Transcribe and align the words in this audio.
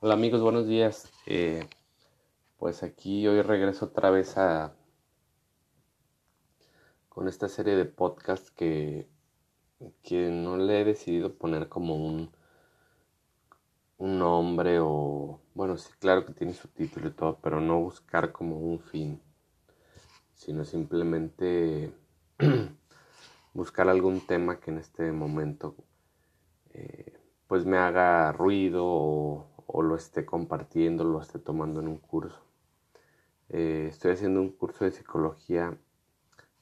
Hola 0.00 0.14
amigos, 0.14 0.42
buenos 0.42 0.68
días. 0.68 1.10
Eh, 1.26 1.68
pues 2.56 2.84
aquí 2.84 3.26
hoy 3.26 3.42
regreso 3.42 3.86
otra 3.86 4.10
vez 4.10 4.38
a 4.38 4.72
con 7.08 7.26
esta 7.26 7.48
serie 7.48 7.74
de 7.74 7.84
podcasts 7.84 8.52
que, 8.52 9.08
que 10.04 10.30
no 10.30 10.56
le 10.56 10.82
he 10.82 10.84
decidido 10.84 11.34
poner 11.34 11.68
como 11.68 11.96
un, 11.96 12.30
un 13.96 14.18
nombre 14.20 14.78
o 14.80 15.40
bueno 15.54 15.76
sí 15.76 15.90
claro 15.98 16.24
que 16.24 16.32
tiene 16.32 16.54
su 16.54 16.68
título 16.68 17.08
y 17.08 17.12
todo, 17.12 17.40
pero 17.42 17.60
no 17.60 17.80
buscar 17.80 18.30
como 18.30 18.56
un 18.56 18.78
fin, 18.78 19.20
sino 20.34 20.64
simplemente 20.64 21.92
buscar 23.52 23.88
algún 23.88 24.20
tema 24.20 24.60
que 24.60 24.70
en 24.70 24.78
este 24.78 25.10
momento 25.10 25.74
eh, 26.72 27.18
pues 27.48 27.66
me 27.66 27.78
haga 27.78 28.30
ruido 28.30 28.84
o, 28.86 29.57
lo 29.76 29.96
esté 29.96 30.24
compartiendo, 30.24 31.04
lo 31.04 31.20
esté 31.20 31.38
tomando 31.38 31.80
en 31.80 31.88
un 31.88 31.98
curso. 31.98 32.40
Eh, 33.50 33.86
estoy 33.90 34.12
haciendo 34.12 34.40
un 34.40 34.50
curso 34.50 34.84
de 34.84 34.90
psicología 34.90 35.78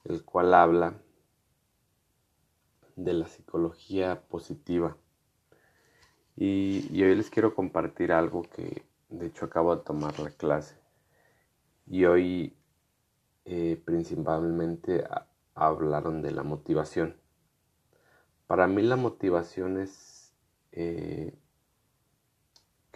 el 0.05 0.25
cual 0.25 0.55
habla 0.55 0.95
de 2.97 3.13
la 3.13 3.27
psicología 3.27 4.23
positiva. 4.29 4.97
Y, 6.37 7.03
hoy 7.03 7.15
les 7.15 7.31
quiero 7.31 7.55
compartir 7.55 8.13
algo 8.13 8.43
que 8.43 8.85
de 9.09 9.27
hecho 9.27 9.47
acabo 9.47 9.75
de 9.75 9.83
tomar 9.83 10.19
la 10.19 10.31
clase. 10.31 10.77
Y 11.87 12.05
hoy 12.05 12.57
eh, 13.45 13.81
principalmente 13.85 15.05
hablaron 15.55 16.23
de 16.23 16.33
la 16.33 16.43
motivación. 16.43 17.17
Para 18.47 18.67
mí 18.67 18.83
la 18.83 18.97
motivación 18.97 19.81
es, 19.81 20.35
eh, 20.73 21.35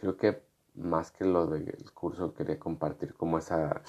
creo 0.00 0.16
que 0.16 0.42
más 0.74 1.10
que 1.10 1.24
lo 1.26 1.46
del 1.46 1.92
curso 1.92 2.32
quería 2.32 2.58
compartir 2.58 3.12
como 3.14 3.36
esa, 3.36 3.82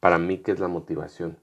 para 0.00 0.18
mí 0.18 0.38
que 0.38 0.50
es 0.50 0.58
la 0.58 0.66
motivación. 0.66 1.38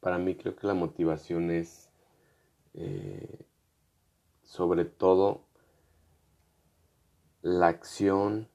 Para 0.00 0.18
mí 0.18 0.34
creo 0.34 0.56
que 0.56 0.66
la 0.66 0.74
motivación 0.74 1.50
es 1.50 1.90
eh, 2.72 3.44
sobre 4.42 4.86
todo 4.86 5.42
la 7.42 7.68
acción 7.68 8.48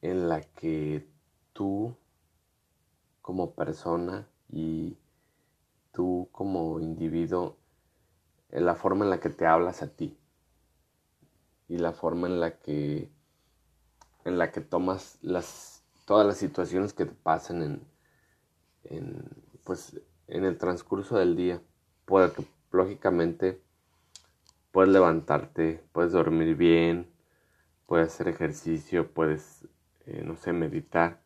en 0.00 0.30
la 0.30 0.40
que 0.40 1.06
tú 1.52 1.94
como 3.20 3.54
persona 3.54 4.26
y 4.48 4.96
tú 5.92 6.28
como 6.32 6.80
individuo, 6.80 7.56
la 8.48 8.74
forma 8.74 9.04
en 9.04 9.10
la 9.10 9.20
que 9.20 9.28
te 9.28 9.46
hablas 9.46 9.82
a 9.82 9.88
ti 9.88 10.16
y 11.70 11.78
la 11.78 11.92
forma 11.92 12.26
en 12.26 12.40
la 12.40 12.58
que 12.58 13.08
en 14.24 14.36
la 14.36 14.50
que 14.50 14.60
tomas 14.60 15.18
las 15.22 15.82
todas 16.04 16.26
las 16.26 16.36
situaciones 16.36 16.92
que 16.92 17.06
te 17.06 17.14
pasan 17.14 17.62
en, 17.62 17.80
en 18.84 19.28
pues 19.64 19.98
en 20.26 20.44
el 20.44 20.58
transcurso 20.58 21.16
del 21.16 21.36
día. 21.36 21.62
Puede 22.04 22.32
que 22.32 22.44
lógicamente 22.72 23.62
puedes 24.72 24.92
levantarte 24.92 25.82
puedes 25.92 26.12
dormir 26.12 26.56
bien 26.56 27.08
puedes 27.86 28.08
hacer 28.08 28.28
ejercicio 28.28 29.12
puedes 29.12 29.64
eh, 30.06 30.22
no 30.24 30.36
sé 30.36 30.52
meditar 30.52 31.22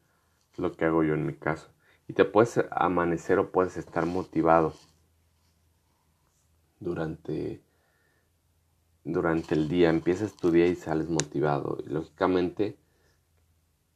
lo 0.59 0.73
que 0.73 0.85
hago 0.85 1.03
yo 1.03 1.15
en 1.15 1.25
mi 1.25 1.35
caso. 1.35 1.71
Y 2.07 2.13
te 2.13 2.27
puedes 2.27 2.61
amanecer 2.71 3.39
o 3.39 3.51
puedes 3.51 3.79
estar 3.79 4.05
motivado 4.05 4.75
durante, 6.81 7.63
durante 9.05 9.55
el 9.55 9.69
día. 9.69 9.91
Empiezas 9.91 10.35
tu 10.37 10.51
día 10.51 10.67
y 10.67 10.75
sales 10.75 11.09
motivado. 11.09 11.79
Y 11.87 11.91
lógicamente 11.91 12.79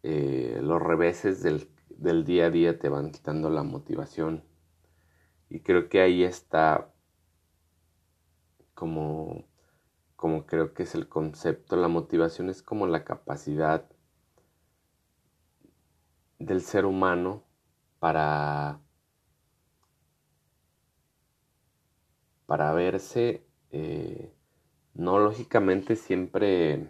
eh, 0.03 0.61
los 0.63 0.81
reveses 0.81 1.43
del, 1.43 1.69
del 1.91 2.25
día 2.25 2.47
a 2.47 2.51
día 2.51 2.79
te 2.79 2.89
van 2.89 3.11
quitando 3.11 3.51
la 3.51 3.63
motivación. 3.63 4.45
Y 5.51 5.61
creo 5.61 5.89
que 5.89 6.01
ahí 6.01 6.23
está 6.25 6.93
como, 8.75 9.45
como 10.17 10.47
creo 10.47 10.75
que 10.75 10.85
es 10.85 10.95
el 10.95 11.09
concepto. 11.09 11.77
La 11.77 11.89
motivación 11.89 12.51
es 12.51 12.63
como 12.63 12.87
la 12.87 13.05
capacidad 13.05 13.89
del 16.39 16.61
ser 16.63 16.85
humano 16.85 17.45
para, 17.99 18.81
para 22.47 22.73
verse, 22.73 23.45
eh, 23.71 24.33
no 24.99 25.21
lógicamente 25.21 25.95
siempre, 25.95 26.89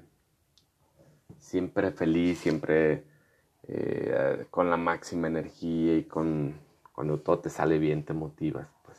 siempre 1.39 1.93
feliz, 1.93 2.39
siempre 2.39 3.05
eh, 3.69 4.47
con 4.51 4.71
la 4.71 4.79
máxima 4.79 5.29
energía 5.29 5.95
y 5.97 6.05
con 6.05 6.55
cuando 6.93 7.21
todo 7.21 7.41
te 7.41 7.51
sale 7.51 7.79
bien 7.79 8.05
te 8.05 8.15
motivas, 8.15 8.67
pues. 8.83 8.99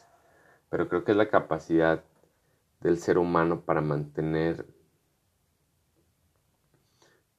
Pero 0.70 0.88
creo 0.88 1.04
que 1.04 1.12
es 1.12 1.18
la 1.18 1.30
capacidad 1.30 2.04
del 2.82 3.00
ser 3.00 3.18
humano 3.18 3.62
para 3.62 3.82
mantener 3.82 4.66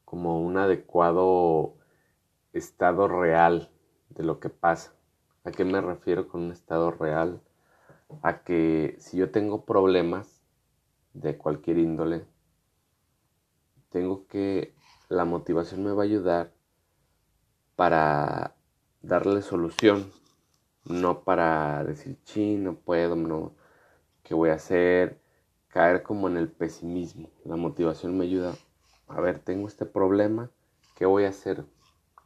como 0.05 0.43
un 0.43 0.59
adecuado 0.59 1.77
estado 2.53 3.07
real 3.07 3.71
de 4.09 4.25
lo 4.25 4.41
que 4.41 4.49
pasa. 4.49 4.93
¿A 5.45 5.53
qué 5.53 5.65
me 5.65 5.81
refiero 5.81 6.27
con 6.27 6.43
un 6.43 6.53
estado 6.53 6.91
real? 6.91 7.41
A 8.23 8.43
que 8.43 8.97
si 8.99 9.19
yo 9.19 9.31
tengo 9.31 9.65
problemas 9.65 10.40
de 11.15 11.37
cualquier 11.37 11.79
índole, 11.79 12.27
tengo 13.91 14.27
que, 14.27 14.75
la 15.09 15.25
motivación 15.25 15.85
me 15.85 15.93
va 15.93 16.03
a 16.03 16.07
ayudar 16.07 16.53
para 17.77 18.55
darle 19.03 19.43
solución, 19.43 20.11
no 20.85 21.25
para 21.25 21.83
decir, 21.85 22.19
chi, 22.25 22.57
no 22.57 22.75
puedo, 22.75 23.17
no, 23.17 23.53
¿qué 24.23 24.35
voy 24.35 24.51
a 24.51 24.55
hacer? 24.55 25.21
Caer 25.69 26.03
como 26.03 26.29
en 26.29 26.37
el 26.37 26.49
pesimismo. 26.49 27.31
La 27.45 27.57
motivación 27.57 28.17
me 28.17 28.25
ayuda, 28.25 28.55
a 29.09 29.21
ver, 29.21 29.39
tengo 29.41 29.67
este 29.67 29.87
problema, 29.87 30.51
¿qué 30.95 31.07
voy 31.07 31.25
a 31.25 31.31
hacer? 31.31 31.65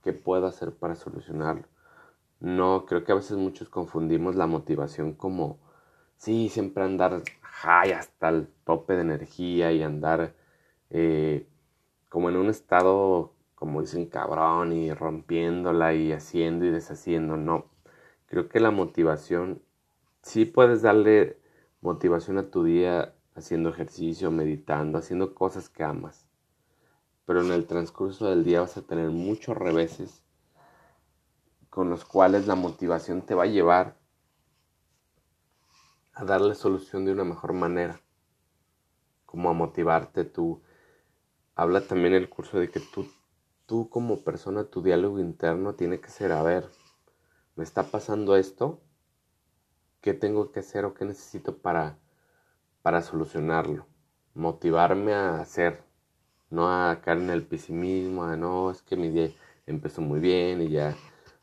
¿Qué 0.02 0.12
puedo 0.12 0.46
hacer 0.46 0.74
para 0.74 0.94
solucionarlo? 0.94 1.66
No, 2.40 2.84
creo 2.84 3.04
que 3.04 3.12
a 3.12 3.16
veces 3.16 3.38
muchos 3.38 3.70
confundimos 3.70 4.36
la 4.36 4.46
motivación 4.46 5.14
como, 5.14 5.58
sí, 6.24 6.48
siempre 6.48 6.84
andar 6.84 7.22
high 7.42 7.92
hasta 7.92 8.30
el 8.30 8.48
tope 8.64 8.94
de 8.94 9.02
energía 9.02 9.72
y 9.72 9.82
andar 9.82 10.34
eh, 10.90 11.46
como 12.08 12.30
en 12.30 12.36
un 12.36 12.48
estado, 12.48 13.34
como 13.54 13.82
dicen, 13.82 14.06
cabrón 14.06 14.72
y 14.72 14.92
rompiéndola 14.94 15.94
y 15.94 16.12
haciendo 16.12 16.64
y 16.64 16.70
deshaciendo. 16.70 17.36
No, 17.36 17.66
creo 18.26 18.48
que 18.48 18.60
la 18.60 18.70
motivación, 18.70 19.62
sí 20.22 20.46
puedes 20.46 20.82
darle 20.82 21.38
motivación 21.82 22.38
a 22.38 22.50
tu 22.50 22.64
día 22.64 23.14
haciendo 23.34 23.68
ejercicio, 23.70 24.30
meditando, 24.30 24.98
haciendo 24.98 25.34
cosas 25.34 25.68
que 25.68 25.84
amas. 25.84 26.26
Pero 27.26 27.42
en 27.42 27.52
el 27.52 27.66
transcurso 27.66 28.30
del 28.30 28.44
día 28.44 28.60
vas 28.60 28.76
a 28.78 28.86
tener 28.86 29.10
muchos 29.10 29.56
reveses 29.56 30.22
con 31.68 31.90
los 31.90 32.04
cuales 32.04 32.46
la 32.46 32.54
motivación 32.54 33.22
te 33.22 33.34
va 33.34 33.44
a 33.44 33.46
llevar 33.46 33.96
a 36.14 36.24
darle 36.24 36.54
solución 36.54 37.04
de 37.04 37.12
una 37.12 37.24
mejor 37.24 37.52
manera, 37.52 38.00
como 39.26 39.50
a 39.50 39.52
motivarte 39.52 40.24
tú. 40.24 40.62
Habla 41.56 41.86
también 41.86 42.14
el 42.14 42.28
curso 42.28 42.58
de 42.58 42.70
que 42.70 42.80
tú, 42.80 43.06
tú 43.66 43.88
como 43.88 44.22
persona, 44.22 44.64
tu 44.64 44.82
diálogo 44.82 45.18
interno 45.18 45.74
tiene 45.74 46.00
que 46.00 46.10
ser, 46.10 46.32
a 46.32 46.42
ver, 46.42 46.68
me 47.56 47.64
está 47.64 47.84
pasando 47.84 48.36
esto, 48.36 48.80
¿qué 50.00 50.14
tengo 50.14 50.52
que 50.52 50.60
hacer 50.60 50.84
o 50.84 50.94
qué 50.94 51.04
necesito 51.04 51.58
para, 51.58 51.98
para 52.82 53.02
solucionarlo? 53.02 53.86
Motivarme 54.34 55.14
a 55.14 55.40
hacer, 55.40 55.82
no 56.50 56.68
a 56.68 57.00
caer 57.00 57.18
en 57.18 57.30
el 57.30 57.44
pesimismo, 57.44 58.24
a 58.24 58.36
no, 58.36 58.70
es 58.70 58.82
que 58.82 58.96
mi 58.96 59.08
día 59.08 59.30
empezó 59.66 60.00
muy 60.00 60.20
bien 60.20 60.62
y 60.62 60.68
ya 60.70 60.96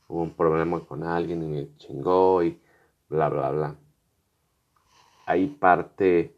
hubo 0.08 0.22
un 0.22 0.34
problema 0.34 0.80
con 0.86 1.04
alguien 1.04 1.44
y 1.44 1.48
me 1.48 1.76
chingó 1.78 2.44
y 2.44 2.62
bla, 3.10 3.30
bla, 3.30 3.52
bla. 3.52 3.76
Ahí 5.26 5.48
parte, 5.48 6.36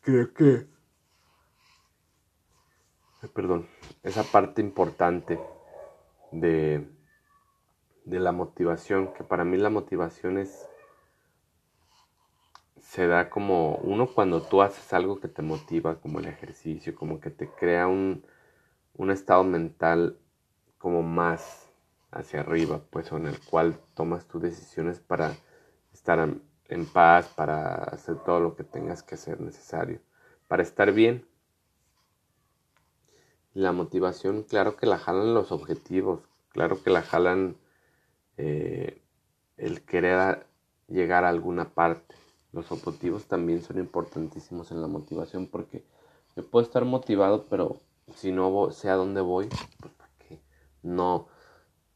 creo 0.00 0.32
que, 0.32 0.66
perdón, 3.34 3.66
esa 4.02 4.22
parte 4.22 4.60
importante 4.60 5.38
de, 6.32 6.88
de 8.04 8.20
la 8.20 8.32
motivación, 8.32 9.12
que 9.14 9.24
para 9.24 9.44
mí 9.44 9.56
la 9.56 9.70
motivación 9.70 10.38
es, 10.38 10.68
se 12.80 13.06
da 13.06 13.30
como 13.30 13.76
uno 13.76 14.06
cuando 14.06 14.42
tú 14.42 14.62
haces 14.62 14.92
algo 14.92 15.20
que 15.20 15.28
te 15.28 15.42
motiva, 15.42 16.00
como 16.00 16.20
el 16.20 16.26
ejercicio, 16.26 16.94
como 16.94 17.20
que 17.20 17.30
te 17.30 17.48
crea 17.48 17.86
un, 17.86 18.24
un 18.94 19.10
estado 19.10 19.44
mental 19.44 20.18
como 20.78 21.02
más 21.02 21.70
hacia 22.12 22.40
arriba, 22.40 22.80
pues, 22.90 23.10
en 23.12 23.26
el 23.26 23.40
cual 23.40 23.78
tomas 23.94 24.26
tus 24.26 24.42
decisiones 24.42 25.00
para 25.00 25.34
estar 25.92 26.28
en 26.68 26.86
paz, 26.86 27.28
para 27.28 27.74
hacer 27.84 28.16
todo 28.24 28.40
lo 28.40 28.56
que 28.56 28.64
tengas 28.64 29.02
que 29.02 29.14
hacer 29.16 29.40
necesario, 29.40 30.00
para 30.48 30.62
estar 30.62 30.92
bien, 30.92 31.26
La 33.54 33.72
motivación, 33.72 34.42
claro 34.42 34.76
que 34.76 34.84
la 34.84 34.98
jalan 34.98 35.32
los 35.32 35.50
objetivos, 35.50 36.20
claro 36.50 36.82
que 36.82 36.90
la 36.90 37.00
jalan 37.00 37.56
eh, 38.36 39.00
el 39.56 39.80
querer 39.82 40.46
llegar 40.88 41.24
a 41.24 41.30
alguna 41.30 41.70
parte. 41.72 42.14
Los 42.52 42.70
objetivos 42.70 43.24
también 43.24 43.62
son 43.62 43.78
importantísimos 43.78 44.72
en 44.72 44.82
la 44.82 44.88
motivación 44.88 45.46
porque 45.46 45.84
yo 46.36 46.46
puedo 46.46 46.66
estar 46.66 46.84
motivado, 46.84 47.46
pero 47.48 47.80
si 48.14 48.30
no 48.30 48.70
sé 48.72 48.90
a 48.90 48.94
dónde 48.94 49.22
voy, 49.22 49.48
pues 49.80 49.94
no, 50.82 51.28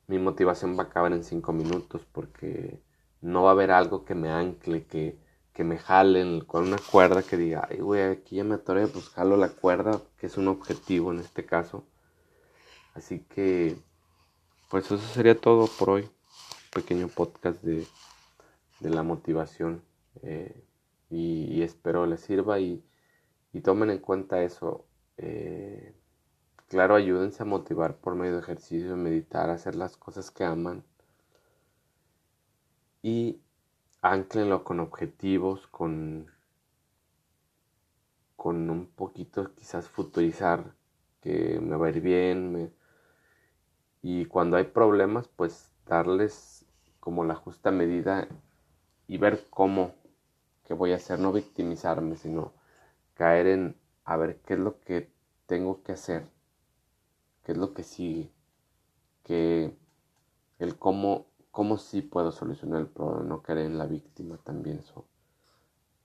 mi 0.09 0.19
motivación 0.19 0.79
va 0.79 0.85
a 0.85 0.87
acabar 0.87 1.13
en 1.13 1.25
cinco 1.25 1.53
minutos 1.53 2.07
porque 2.11 2.83
no 3.21 3.43
va 3.45 3.51
a 3.51 3.53
haber 3.53 3.71
algo 3.71 4.05
que 4.05 4.15
me 4.15 4.31
ancle, 4.31 4.87
que, 4.87 5.19
que 5.53 5.65
me 5.65 5.79
jalen 5.79 6.41
con 6.41 6.67
una 6.69 6.79
cuerda 6.79 7.23
que 7.23 7.37
diga, 7.37 7.67
ay, 7.71 7.79
güey, 7.79 8.03
aquí 8.03 8.37
ya 8.37 8.45
me 8.45 8.55
atoré, 8.57 8.87
pues 8.87 9.09
jalo 9.11 9.37
la 9.37 9.51
cuerda, 9.51 10.01
que 10.19 10.27
es 10.27 10.37
un 10.37 10.49
objetivo 10.49 11.13
en 11.13 11.21
este 11.21 11.45
caso. 11.45 11.85
Así 12.95 13.21
que, 13.21 13.77
pues 14.71 14.87
eso 14.87 14.99
sería 14.99 15.39
todo 15.39 15.67
por 15.79 15.91
hoy. 15.91 16.09
Pequeño 16.73 17.09
podcast 17.09 17.63
de, 17.63 17.87
de 18.81 18.91
la 18.91 19.03
motivación. 19.03 19.83
Eh, 20.23 20.65
y, 21.11 21.63
espero 21.63 22.07
les 22.07 22.21
sirva 22.21 22.61
y, 22.61 22.85
y, 23.53 23.61
tomen 23.61 23.91
en 23.91 23.99
cuenta 23.99 24.43
eso. 24.43 24.87
Eh, 25.19 25.95
claro, 26.69 26.95
ayúdense 26.95 27.43
a 27.43 27.47
motivar 27.47 27.97
por 27.99 28.15
medio 28.15 28.35
de 28.35 28.41
ejercicio, 28.41 28.97
meditar, 28.97 29.51
hacer 29.51 29.75
las 29.77 29.97
cosas 29.97 30.31
que 30.31 30.45
aman 30.45 30.85
y 33.03 33.41
anclenlo 34.03 34.65
con 34.65 34.81
objetivos, 34.81 35.67
con, 35.69 36.31
con 38.37 38.71
un 38.71 38.87
poquito 38.87 39.55
quizás 39.55 39.89
futurizar 39.89 40.75
que 41.21 41.61
me 41.61 41.77
va 41.77 41.87
a 41.87 41.91
ir 41.91 42.01
bien. 42.01 42.73
y 44.03 44.25
cuando 44.27 44.57
hay 44.57 44.65
problemas, 44.65 45.29
pues 45.29 45.73
darles 45.87 46.65
como 47.01 47.25
la 47.25 47.35
justa 47.35 47.71
medida 47.71 48.29
y 49.07 49.19
ver 49.19 49.45
cómo, 49.51 49.95
qué 50.65 50.75
voy 50.75 50.93
a 50.93 50.97
hacer, 50.97 51.19
no 51.19 51.33
victimizarme, 51.33 52.17
sino 52.17 52.53
caer 53.15 53.47
en 53.49 53.77
a 54.05 54.17
ver 54.17 54.41
qué 54.47 54.55
es 54.55 54.61
lo 54.61 54.81
que 54.81 55.11
tengo 55.47 55.83
que 55.83 55.93
hacer, 55.93 56.27
qué 57.45 57.53
es 57.53 57.59
lo 57.59 57.75
que 57.75 57.83
sigue, 57.83 58.31
que 59.25 59.77
el 60.59 60.79
cómo 60.79 61.27
cómo 61.51 61.79
sí 61.79 62.03
puedo 62.03 62.33
solucionar 62.33 62.81
el 62.81 62.89
problema, 62.89 63.25
no 63.25 63.43
caer 63.43 63.59
en 63.61 63.79
la 63.79 63.87
víctima 63.87 64.39
también 64.39 64.79
eso 64.79 65.07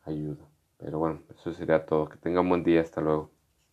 ayuda. 0.04 0.46
Pero 0.78 1.00
bueno, 1.00 1.22
eso 1.36 1.54
sería 1.54 1.86
todo. 1.86 2.10
Que 2.10 2.18
tengan 2.18 2.48
buen 2.48 2.64
día, 2.64 2.82
hasta 2.82 3.02
luego. 3.02 3.35